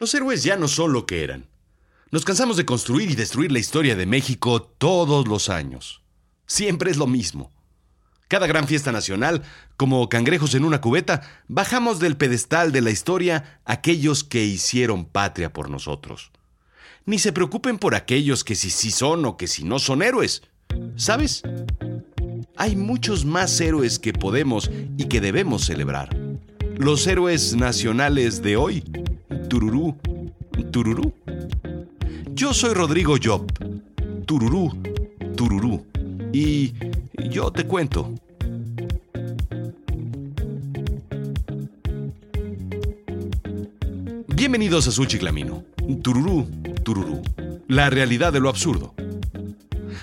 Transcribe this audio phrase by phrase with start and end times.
[0.00, 1.48] Los héroes ya no son lo que eran.
[2.12, 6.02] Nos cansamos de construir y destruir la historia de México todos los años.
[6.46, 7.50] Siempre es lo mismo.
[8.28, 9.42] Cada gran fiesta nacional,
[9.76, 15.52] como cangrejos en una cubeta, bajamos del pedestal de la historia aquellos que hicieron patria
[15.52, 16.30] por nosotros.
[17.04, 20.42] Ni se preocupen por aquellos que si sí son o que si no son héroes.
[20.94, 21.42] ¿Sabes?
[22.56, 26.16] Hay muchos más héroes que podemos y que debemos celebrar.
[26.76, 28.84] Los héroes nacionales de hoy
[29.48, 29.96] Tururú,
[30.70, 31.14] tururú.
[32.34, 33.50] Yo soy Rodrigo Job.
[34.26, 34.70] Tururú,
[35.36, 35.86] tururú.
[36.34, 36.74] Y
[37.30, 38.12] yo te cuento.
[44.34, 45.64] Bienvenidos a su chiclamino.
[46.02, 46.46] Tururú,
[46.82, 47.22] tururú.
[47.68, 48.94] La realidad de lo absurdo.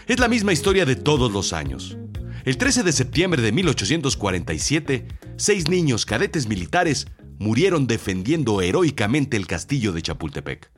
[0.07, 1.97] Es la misma historia de todos los años.
[2.45, 9.91] El 13 de septiembre de 1847, seis niños cadetes militares murieron defendiendo heroicamente el castillo
[9.91, 10.71] de Chapultepec.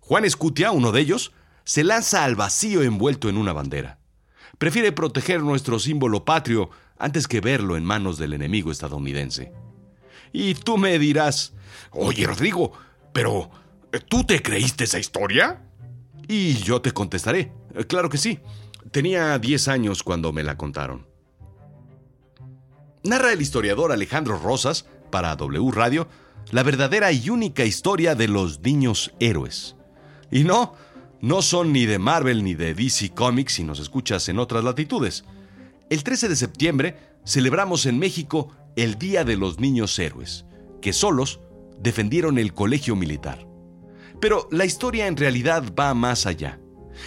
[0.00, 1.32] Juan Escutia, uno de ellos,
[1.64, 3.98] se lanza al vacío envuelto en una bandera.
[4.58, 9.52] Prefiere proteger nuestro símbolo patrio antes que verlo en manos del enemigo estadounidense.
[10.32, 11.52] Y tú me dirás,
[11.90, 12.72] oye Rodrigo,
[13.12, 13.50] pero
[14.08, 15.62] ¿tú te creíste esa historia?
[16.28, 17.52] Y yo te contestaré,
[17.88, 18.40] claro que sí.
[18.90, 21.06] Tenía 10 años cuando me la contaron.
[23.04, 26.08] Narra el historiador Alejandro Rosas para W Radio
[26.50, 29.76] la verdadera y única historia de los niños héroes.
[30.32, 30.74] Y no,
[31.20, 35.24] no son ni de Marvel ni de DC Comics si nos escuchas en otras latitudes.
[35.88, 40.46] El 13 de septiembre celebramos en México el Día de los Niños Héroes,
[40.80, 41.40] que solos
[41.78, 43.46] defendieron el colegio militar.
[44.20, 46.58] Pero la historia en realidad va más allá.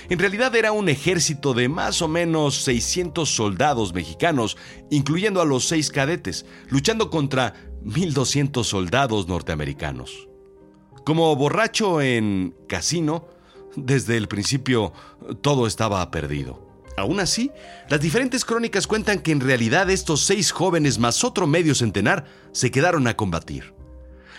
[0.09, 4.57] En realidad era un ejército de más o menos 600 soldados mexicanos,
[4.89, 7.53] incluyendo a los seis cadetes, luchando contra
[7.85, 10.27] 1.200 soldados norteamericanos.
[11.05, 13.27] Como borracho en casino,
[13.75, 14.91] desde el principio
[15.41, 16.65] todo estaba perdido.
[16.97, 17.51] Aún así,
[17.89, 22.71] las diferentes crónicas cuentan que en realidad estos seis jóvenes más otro medio centenar se
[22.71, 23.73] quedaron a combatir.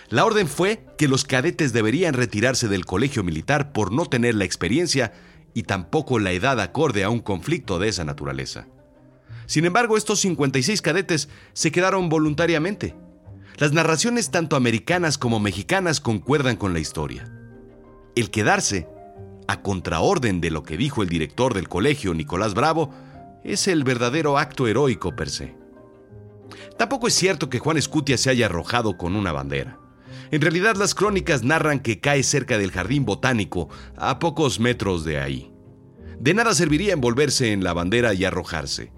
[0.09, 4.45] La orden fue que los cadetes deberían retirarse del colegio militar por no tener la
[4.45, 5.13] experiencia
[5.53, 8.67] y tampoco la edad acorde a un conflicto de esa naturaleza.
[9.45, 12.95] Sin embargo, estos 56 cadetes se quedaron voluntariamente
[13.57, 17.27] las narraciones tanto americanas como mexicanas concuerdan con la historia.
[18.15, 18.87] El quedarse,
[19.47, 22.93] a contraorden de lo que dijo el director del colegio, Nicolás Bravo,
[23.43, 25.55] es el verdadero acto heroico per se.
[26.77, 29.79] Tampoco es cierto que Juan Escutia se haya arrojado con una bandera.
[30.29, 35.19] En realidad las crónicas narran que cae cerca del jardín botánico, a pocos metros de
[35.19, 35.51] ahí.
[36.19, 38.91] De nada serviría envolverse en la bandera y arrojarse.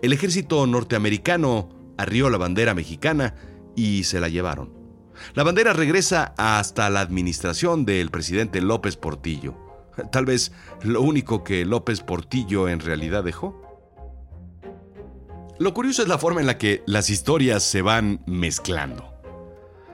[0.00, 1.68] El ejército norteamericano
[1.98, 3.34] arrió la bandera mexicana
[3.78, 4.72] y se la llevaron.
[5.34, 9.56] La bandera regresa hasta la administración del presidente López Portillo.
[10.10, 10.52] Tal vez
[10.82, 13.62] lo único que López Portillo en realidad dejó.
[15.60, 19.14] Lo curioso es la forma en la que las historias se van mezclando.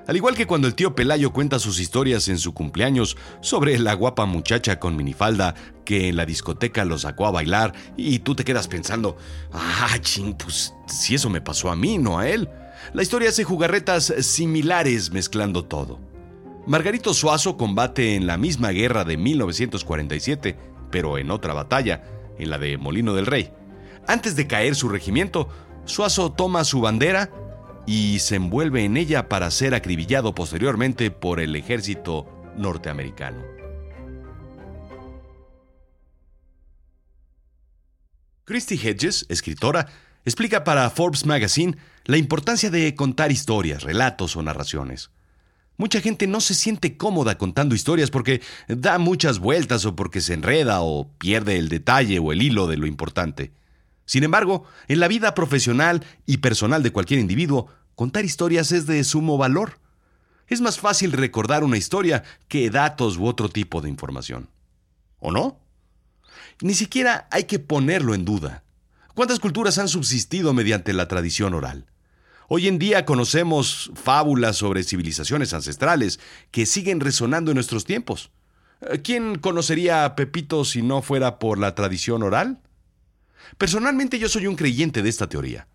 [0.06, 3.94] Al igual que cuando el tío Pelayo cuenta sus historias en su cumpleaños sobre la
[3.94, 8.44] guapa muchacha con minifalda que en la discoteca lo sacó a bailar y tú te
[8.44, 9.17] quedas pensando,
[9.53, 12.49] ah, ching, pues si eso me pasó a mí, no a él.
[12.93, 15.99] La historia hace jugarretas similares mezclando todo.
[16.67, 20.56] Margarito Suazo combate en la misma guerra de 1947,
[20.91, 22.05] pero en otra batalla,
[22.39, 23.53] en la de Molino del Rey.
[24.06, 25.49] Antes de caer su regimiento,
[25.84, 27.31] Suazo toma su bandera
[27.87, 33.43] y se envuelve en ella para ser acribillado posteriormente por el ejército norteamericano.
[38.44, 39.89] Christy Hedges, escritora,
[40.25, 45.11] explica para Forbes Magazine la importancia de contar historias, relatos o narraciones.
[45.77, 50.35] Mucha gente no se siente cómoda contando historias porque da muchas vueltas o porque se
[50.35, 53.53] enreda o pierde el detalle o el hilo de lo importante.
[54.07, 59.03] Sin embargo, en la vida profesional y personal de cualquier individuo, contar historias es de
[59.03, 59.79] sumo valor.
[60.47, 64.50] Es más fácil recordar una historia que datos u otro tipo de información.
[65.19, 65.59] ¿O no?
[66.61, 68.63] Ni siquiera hay que ponerlo en duda.
[69.14, 71.87] ¿Cuántas culturas han subsistido mediante la tradición oral?
[72.49, 76.19] Hoy en día conocemos fábulas sobre civilizaciones ancestrales
[76.50, 78.32] que siguen resonando en nuestros tiempos.
[79.05, 82.61] ¿Quién conocería a Pepito si no fuera por la tradición oral?
[83.56, 85.69] Personalmente yo soy un creyente de esta teoría.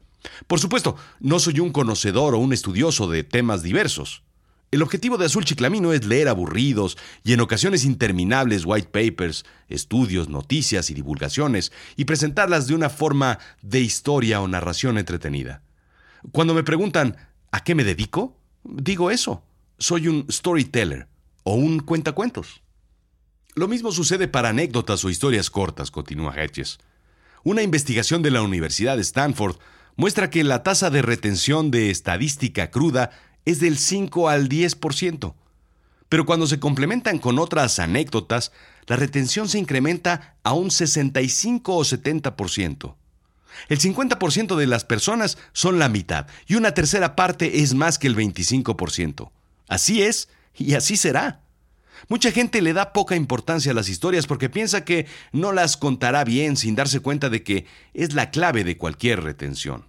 [0.47, 4.24] Por supuesto, no soy un conocedor o un estudioso de temas diversos.
[4.71, 10.30] El objetivo de Azul Chiclamino es leer aburridos y en ocasiones interminables white papers, estudios,
[10.30, 15.63] noticias y divulgaciones y presentarlas de una forma de historia o narración entretenida.
[16.31, 17.18] Cuando me preguntan
[17.51, 18.38] ¿a qué me dedico?
[18.63, 19.44] Digo eso.
[19.80, 21.07] Soy un storyteller,
[21.44, 22.62] o un cuentacuentos.
[23.56, 26.77] Lo mismo sucede para anécdotas o historias cortas, continúa Hedges.
[27.44, 29.57] Una investigación de la Universidad de Stanford
[29.95, 33.12] muestra que la tasa de retención de estadística cruda
[33.45, 35.33] es del 5 al 10%.
[36.09, 38.51] Pero cuando se complementan con otras anécdotas,
[38.88, 42.95] la retención se incrementa a un 65 o 70%.
[43.68, 48.07] El 50% de las personas son la mitad y una tercera parte es más que
[48.07, 49.31] el 25%.
[49.68, 51.41] Así es y así será.
[52.07, 56.24] Mucha gente le da poca importancia a las historias porque piensa que no las contará
[56.24, 59.88] bien sin darse cuenta de que es la clave de cualquier retención.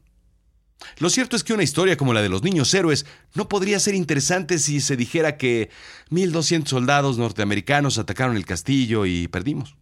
[0.99, 3.95] Lo cierto es que una historia como la de los niños héroes no podría ser
[3.95, 5.71] interesante si se dijera que
[6.11, 9.77] 1.200 soldados norteamericanos atacaron el castillo y perdimos.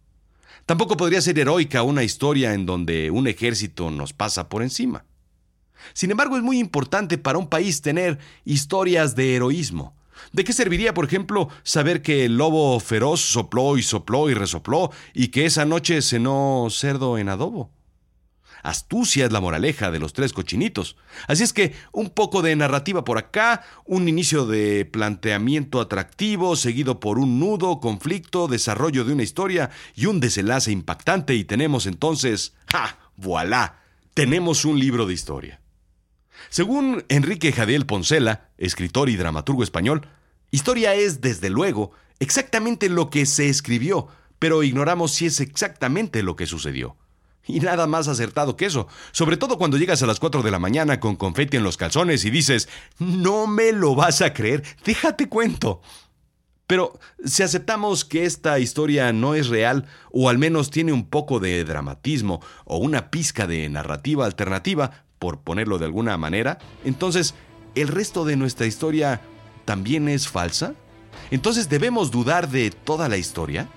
[0.65, 5.05] Tampoco podría ser heroica una historia en donde un ejército nos pasa por encima.
[5.93, 9.95] Sin embargo, es muy importante para un país tener historias de heroísmo.
[10.33, 14.91] ¿De qué serviría, por ejemplo, saber que el lobo feroz sopló y sopló y resopló
[15.13, 17.71] y que esa noche cenó cerdo en adobo?
[18.63, 20.95] Astucia es la moraleja de los tres cochinitos.
[21.27, 26.99] Así es que un poco de narrativa por acá, un inicio de planteamiento atractivo, seguido
[26.99, 32.53] por un nudo, conflicto, desarrollo de una historia y un desenlace impactante y tenemos entonces,
[32.71, 32.97] ¡ja!
[33.15, 33.79] ¡Voilá!
[34.13, 35.61] Tenemos un libro de historia.
[36.49, 40.07] Según Enrique Jadiel Poncela, escritor y dramaturgo español,
[40.51, 44.07] historia es, desde luego, exactamente lo que se escribió,
[44.39, 46.97] pero ignoramos si es exactamente lo que sucedió.
[47.45, 50.59] Y nada más acertado que eso, sobre todo cuando llegas a las 4 de la
[50.59, 52.69] mañana con confeti en los calzones y dices,
[52.99, 55.81] no me lo vas a creer, déjate cuento.
[56.67, 61.39] Pero si aceptamos que esta historia no es real, o al menos tiene un poco
[61.39, 67.33] de dramatismo o una pizca de narrativa alternativa, por ponerlo de alguna manera, entonces,
[67.73, 69.21] ¿el resto de nuestra historia
[69.65, 70.75] también es falsa?
[71.31, 73.67] Entonces, ¿debemos dudar de toda la historia?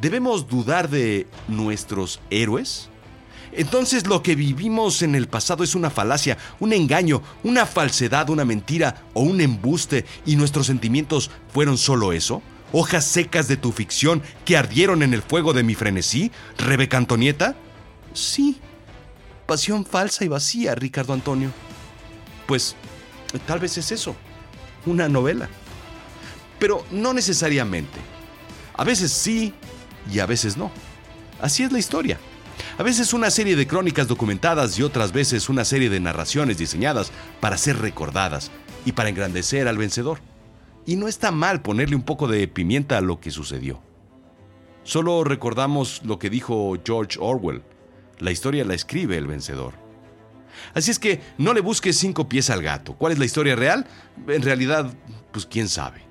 [0.00, 2.90] ¿Debemos dudar de nuestros héroes?
[3.56, 8.44] Entonces lo que vivimos en el pasado es una falacia, un engaño, una falsedad, una
[8.44, 12.42] mentira o un embuste y nuestros sentimientos fueron solo eso.
[12.72, 17.56] ¿Hojas secas de tu ficción que ardieron en el fuego de mi frenesí, Rebeca Antonieta?
[18.12, 18.60] Sí.
[19.46, 21.50] Pasión falsa y vacía, Ricardo Antonio.
[22.46, 22.76] Pues
[23.46, 24.14] tal vez es eso,
[24.84, 25.48] una novela.
[26.58, 27.98] Pero no necesariamente.
[28.74, 29.54] A veces sí
[30.12, 30.70] y a veces no.
[31.40, 32.18] Así es la historia.
[32.78, 37.10] A veces una serie de crónicas documentadas y otras veces una serie de narraciones diseñadas
[37.40, 38.50] para ser recordadas
[38.84, 40.18] y para engrandecer al vencedor.
[40.84, 43.80] Y no está mal ponerle un poco de pimienta a lo que sucedió.
[44.84, 47.62] Solo recordamos lo que dijo George Orwell.
[48.18, 49.74] La historia la escribe el vencedor.
[50.74, 52.94] Así es que no le busques cinco pies al gato.
[52.94, 53.86] ¿Cuál es la historia real?
[54.28, 54.92] En realidad,
[55.32, 56.02] pues quién sabe.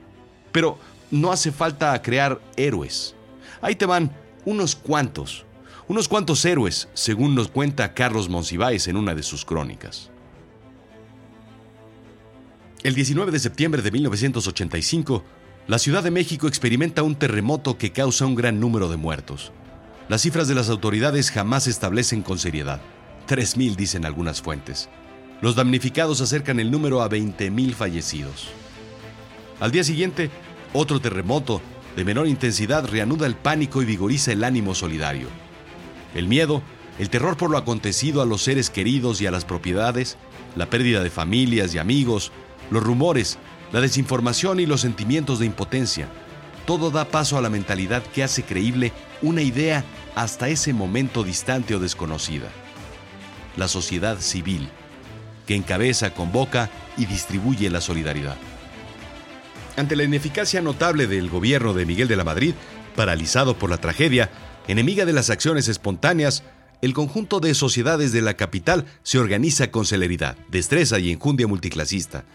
[0.51, 0.77] Pero
[1.09, 3.15] no hace falta crear héroes.
[3.61, 4.11] Ahí te van
[4.45, 5.45] unos cuantos
[5.87, 10.09] unos cuantos héroes, según nos cuenta Carlos Monsiváis en una de sus crónicas.
[12.83, 15.23] El 19 de septiembre de 1985,
[15.67, 19.51] la Ciudad de México experimenta un terremoto que causa un gran número de muertos.
[20.07, 22.79] Las cifras de las autoridades jamás se establecen con seriedad.
[23.27, 24.87] 3.000 dicen algunas fuentes.
[25.41, 28.49] Los damnificados acercan el número a 20.000 fallecidos.
[29.59, 30.29] Al día siguiente,
[30.73, 31.61] otro terremoto
[31.95, 35.27] de menor intensidad reanuda el pánico y vigoriza el ánimo solidario.
[36.15, 36.63] El miedo,
[36.97, 40.17] el terror por lo acontecido a los seres queridos y a las propiedades,
[40.55, 42.31] la pérdida de familias y amigos,
[42.71, 43.37] los rumores,
[43.71, 46.07] la desinformación y los sentimientos de impotencia.
[46.65, 49.83] Todo da paso a la mentalidad que hace creíble una idea
[50.15, 52.47] hasta ese momento distante o desconocida.
[53.57, 54.69] La sociedad civil,
[55.45, 58.37] que encabeza, convoca y distribuye la solidaridad.
[59.77, 62.53] Ante la ineficacia notable del gobierno de Miguel de la Madrid,
[62.95, 64.31] paralizado por la tragedia,
[64.67, 66.43] Enemiga de las acciones espontáneas,
[66.81, 72.25] el conjunto de sociedades de la capital se organiza con celeridad, destreza y enjundia multiclasista.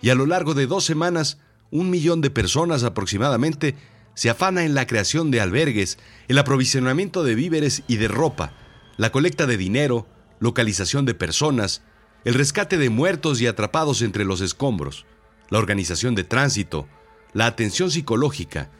[0.00, 1.38] Y a lo largo de dos semanas,
[1.70, 3.74] un millón de personas aproximadamente
[4.14, 8.52] se afana en la creación de albergues, el aprovisionamiento de víveres y de ropa,
[8.96, 10.06] la colecta de dinero,
[10.38, 11.82] localización de personas,
[12.24, 15.04] el rescate de muertos y atrapados entre los escombros,
[15.50, 16.88] la organización de tránsito,
[17.32, 18.70] la atención psicológica,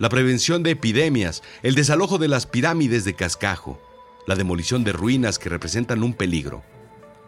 [0.00, 3.78] la prevención de epidemias, el desalojo de las pirámides de cascajo,
[4.26, 6.62] la demolición de ruinas que representan un peligro.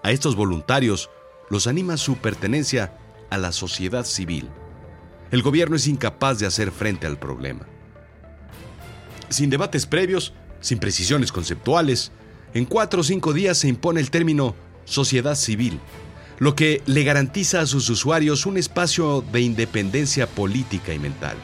[0.02, 1.10] A estos voluntarios
[1.50, 2.96] los anima su pertenencia
[3.28, 4.48] a la sociedad civil.
[5.30, 7.66] El gobierno es incapaz de hacer frente al problema.
[9.28, 12.10] Sin debates previos, sin precisiones conceptuales,
[12.54, 14.54] en cuatro o cinco días se impone el término
[14.86, 15.78] sociedad civil,
[16.38, 21.36] lo que le garantiza a sus usuarios un espacio de independencia política y mental.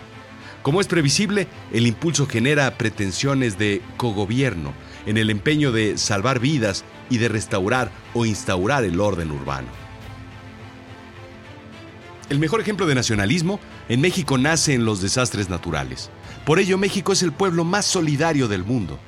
[0.62, 4.72] Como es previsible, el impulso genera pretensiones de cogobierno
[5.06, 9.68] en el empeño de salvar vidas y de restaurar o instaurar el orden urbano.
[12.28, 16.10] El mejor ejemplo de nacionalismo en México nace en los desastres naturales.
[16.44, 18.98] Por ello, México es el pueblo más solidario del mundo.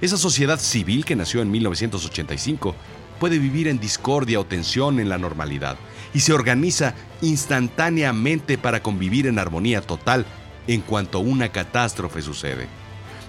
[0.00, 2.74] Esa sociedad civil que nació en 1985
[3.20, 5.76] puede vivir en discordia o tensión en la normalidad
[6.12, 10.26] y se organiza instantáneamente para convivir en armonía total
[10.66, 12.66] en cuanto una catástrofe sucede.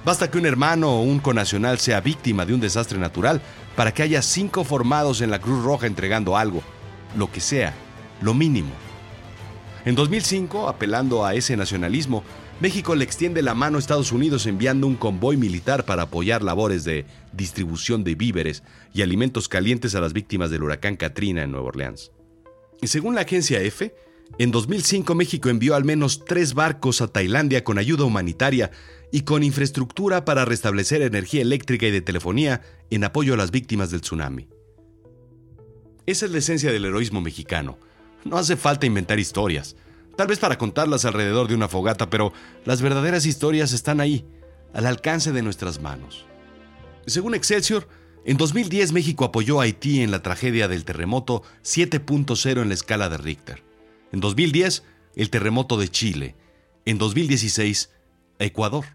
[0.05, 3.41] Basta que un hermano o un conacional sea víctima de un desastre natural
[3.75, 6.63] para que haya cinco formados en la Cruz Roja entregando algo,
[7.17, 7.73] lo que sea,
[8.21, 8.71] lo mínimo.
[9.85, 12.23] En 2005, apelando a ese nacionalismo,
[12.59, 16.83] México le extiende la mano a Estados Unidos enviando un convoy militar para apoyar labores
[16.83, 18.63] de distribución de víveres
[18.93, 22.11] y alimentos calientes a las víctimas del huracán Katrina en Nueva Orleans.
[22.81, 23.95] Y según la agencia EFE,
[24.37, 28.71] en 2005 México envió al menos tres barcos a Tailandia con ayuda humanitaria
[29.11, 33.89] y con infraestructura para restablecer energía eléctrica y de telefonía en apoyo a las víctimas
[33.89, 34.47] del tsunami.
[36.05, 37.77] Esa es la esencia del heroísmo mexicano.
[38.25, 39.75] No hace falta inventar historias,
[40.15, 42.33] tal vez para contarlas alrededor de una fogata, pero
[42.65, 44.25] las verdaderas historias están ahí,
[44.73, 46.25] al alcance de nuestras manos.
[47.05, 47.87] Según Excelsior,
[48.25, 53.09] en 2010 México apoyó a Haití en la tragedia del terremoto 7.0 en la escala
[53.09, 53.66] de Richter.
[54.11, 54.83] En 2010,
[55.15, 56.35] el terremoto de Chile.
[56.85, 57.91] En 2016,
[58.39, 58.85] Ecuador.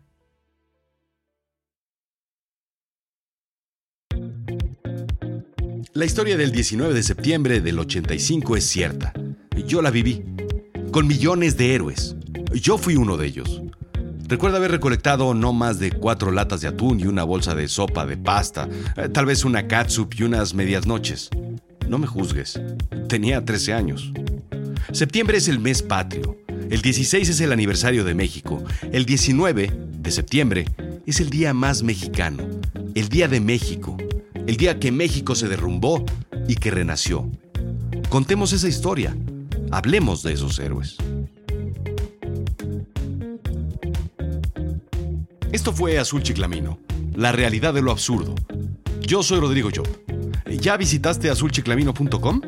[5.95, 9.13] La historia del 19 de septiembre del 85 es cierta.
[9.67, 10.25] Yo la viví.
[10.91, 12.17] Con millones de héroes.
[12.55, 13.61] Yo fui uno de ellos.
[14.27, 18.07] Recuerdo haber recolectado no más de cuatro latas de atún y una bolsa de sopa
[18.07, 18.67] de pasta,
[18.97, 21.29] eh, tal vez una catsup y unas medias noches.
[21.87, 22.59] No me juzgues.
[23.09, 24.11] Tenía 13 años.
[24.91, 26.37] Septiembre es el mes patrio.
[26.71, 28.65] El 16 es el aniversario de México.
[28.91, 30.65] El 19 de septiembre
[31.07, 32.45] es el día más mexicano.
[32.95, 33.97] El día de México
[34.47, 36.05] el día que México se derrumbó
[36.49, 37.31] y que renació.
[38.09, 39.17] Contemos esa historia,
[39.71, 40.97] hablemos de esos héroes.
[45.53, 46.81] Esto fue Azul Chiclamino,
[47.15, 48.35] la realidad de lo absurdo.
[49.01, 49.89] Yo soy Rodrigo Job.
[50.61, 52.41] ¿Ya visitaste azulchiclamino.com?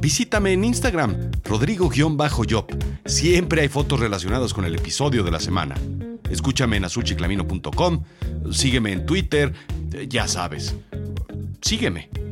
[0.00, 2.66] Visítame en Instagram, Rodrigo-Job.
[3.06, 5.76] Siempre hay fotos relacionadas con el episodio de la semana.
[6.30, 8.04] Escúchame en azulchiclamino.com,
[8.52, 9.54] sígueme en Twitter,
[10.08, 10.76] ya sabes.
[11.62, 12.27] Sígueme.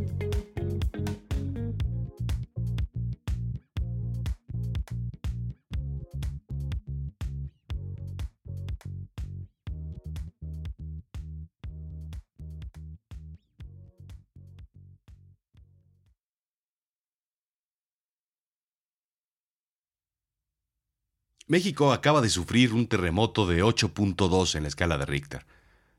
[21.49, 25.47] México acaba de sufrir un terremoto de 8.2 en la escala de Richter,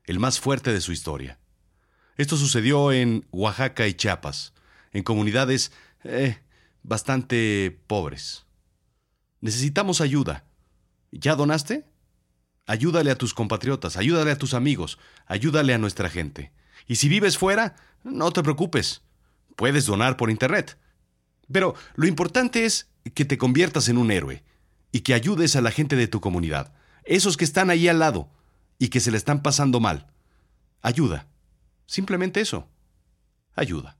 [0.04, 1.38] el más fuerte de su historia.
[2.18, 4.52] Esto sucedió en Oaxaca y Chiapas,
[4.92, 5.72] en comunidades
[6.04, 6.38] eh,
[6.82, 8.44] bastante pobres.
[9.40, 10.44] Necesitamos ayuda.
[11.12, 11.86] ¿Ya donaste?
[12.66, 16.52] Ayúdale a tus compatriotas, ayúdale a tus amigos, ayúdale a nuestra gente.
[16.86, 17.74] Y si vives fuera,
[18.04, 19.00] no te preocupes.
[19.56, 20.76] Puedes donar por Internet.
[21.50, 24.44] Pero lo importante es que te conviertas en un héroe
[24.92, 26.72] y que ayudes a la gente de tu comunidad,
[27.04, 28.30] esos que están ahí al lado
[28.78, 30.06] y que se le están pasando mal.
[30.82, 31.26] Ayuda.
[31.86, 32.66] Simplemente eso.
[33.54, 33.97] Ayuda.